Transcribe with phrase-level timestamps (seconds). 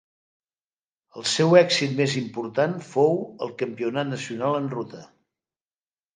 [1.19, 3.15] El seu èxit més important fou
[3.47, 5.05] el Campionat nacional en ruta.